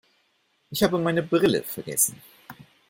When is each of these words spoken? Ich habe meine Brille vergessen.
Ich 0.71 0.81
habe 0.81 0.97
meine 0.97 1.21
Brille 1.21 1.61
vergessen. 1.61 2.19